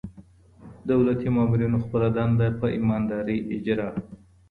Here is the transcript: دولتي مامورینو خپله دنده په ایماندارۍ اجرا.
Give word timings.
دولتي 0.89 1.27
مامورینو 1.35 1.77
خپله 1.85 2.07
دنده 2.17 2.47
په 2.59 2.67
ایماندارۍ 2.75 3.37
اجرا. 3.55 3.89